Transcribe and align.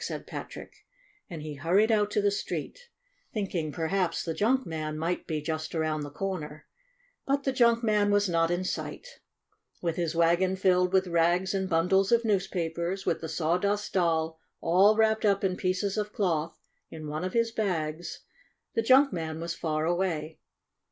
said 0.03 0.25
Patrick, 0.25 0.83
and 1.29 1.43
he 1.43 1.53
hurried 1.53 1.91
out 1.91 2.09
to 2.09 2.23
the 2.23 2.31
street, 2.31 2.89
thinking 3.35 3.71
perhaps 3.71 4.25
the 4.25 4.33
junk 4.33 4.65
man 4.65 4.97
might 4.97 5.27
be 5.27 5.43
just 5.43 5.75
around 5.75 6.01
the 6.01 6.09
corner. 6.09 6.65
But 7.27 7.43
the 7.43 7.51
junk 7.51 7.83
man 7.83 8.09
was 8.09 8.27
not 8.27 8.49
in 8.49 8.63
sight. 8.63 8.89
IN 8.89 8.95
THE 8.95 8.97
JUNK 8.97 9.05
SHOP 9.05 9.83
95 9.83 9.83
With 9.83 9.95
his 9.97 10.15
wagon 10.15 10.55
filled 10.55 10.91
with 10.91 11.05
rags 11.05 11.53
and 11.53 11.69
bun 11.69 11.87
dles 11.87 12.11
of 12.11 12.25
newspapers, 12.25 13.05
with 13.05 13.21
the 13.21 13.29
Sawdust 13.29 13.93
Doll 13.93 14.39
all 14.59 14.95
wrapped 14.97 15.23
up 15.23 15.43
in 15.43 15.55
pieces 15.55 15.97
of 15.97 16.11
cloth 16.13 16.59
in 16.89 17.05
one 17.07 17.23
of 17.23 17.33
his 17.33 17.51
bags, 17.51 18.21
the 18.73 18.81
junk 18.81 19.13
man 19.13 19.39
was 19.39 19.53
far 19.53 19.85
away. 19.85 20.39